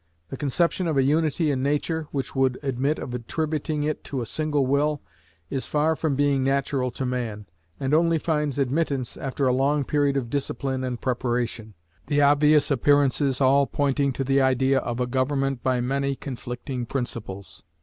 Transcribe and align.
The 0.29 0.35
conception 0.35 0.87
of 0.87 0.97
a 0.97 1.03
unity 1.03 1.51
in 1.51 1.61
Nature, 1.61 2.07
which 2.09 2.35
would 2.35 2.57
admit 2.63 2.97
of 2.97 3.13
attributing 3.13 3.83
it 3.83 4.03
to 4.05 4.19
a 4.19 4.25
single 4.25 4.65
will, 4.65 4.99
is 5.51 5.67
far 5.67 5.95
from 5.95 6.15
being 6.15 6.43
natural 6.43 6.89
to 6.89 7.05
man, 7.05 7.45
and 7.79 7.93
only 7.93 8.17
finds 8.17 8.57
admittance 8.57 9.15
after 9.15 9.45
a 9.45 9.53
long 9.53 9.83
period 9.83 10.17
of 10.17 10.31
discipline 10.31 10.83
and 10.83 11.01
preparation, 11.01 11.75
the 12.07 12.19
obvious 12.19 12.71
appearances 12.71 13.39
all 13.39 13.67
pointing 13.67 14.11
to 14.13 14.23
the 14.23 14.41
idea 14.41 14.79
of 14.79 14.99
a 14.99 15.05
government 15.05 15.61
by 15.61 15.79
many 15.81 16.15
conflicting 16.15 16.87
principles. 16.87 17.61